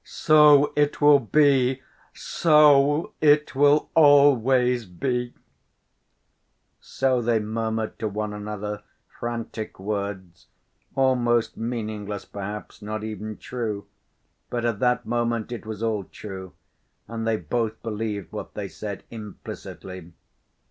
So 0.03 0.73
it 0.75 0.99
will 0.99 1.19
be, 1.19 1.83
so 2.11 3.13
it 3.21 3.53
will 3.53 3.91
always 3.93 4.87
be—" 4.87 5.35
So 6.79 7.21
they 7.21 7.37
murmured 7.37 7.99
to 7.99 8.07
one 8.07 8.33
another 8.33 8.81
frantic 9.19 9.79
words, 9.79 10.47
almost 10.95 11.55
meaningless, 11.55 12.25
perhaps 12.25 12.81
not 12.81 13.03
even 13.03 13.37
true, 13.37 13.85
but 14.49 14.65
at 14.65 14.79
that 14.79 15.05
moment 15.05 15.51
it 15.51 15.67
was 15.67 15.83
all 15.83 16.05
true, 16.05 16.53
and 17.07 17.27
they 17.27 17.37
both 17.37 17.79
believed 17.83 18.31
what 18.31 18.55
they 18.55 18.67
said 18.69 19.03
implicitly. 19.11 20.13